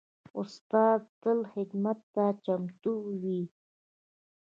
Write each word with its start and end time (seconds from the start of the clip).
استاد 0.41 1.01
تل 1.21 1.39
خدمت 1.53 1.99
ته 2.13 2.25
چمتو 2.45 2.93
وي. 3.21 3.41